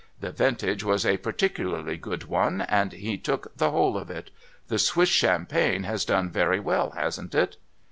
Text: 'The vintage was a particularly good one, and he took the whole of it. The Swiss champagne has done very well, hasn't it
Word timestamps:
'The 0.19 0.31
vintage 0.31 0.83
was 0.83 1.05
a 1.05 1.17
particularly 1.17 1.95
good 1.95 2.23
one, 2.23 2.61
and 2.61 2.91
he 2.91 3.19
took 3.19 3.55
the 3.57 3.69
whole 3.69 3.95
of 3.99 4.09
it. 4.09 4.31
The 4.67 4.79
Swiss 4.79 5.09
champagne 5.09 5.83
has 5.83 6.05
done 6.05 6.31
very 6.31 6.59
well, 6.59 6.89
hasn't 6.97 7.35
it 7.35 7.57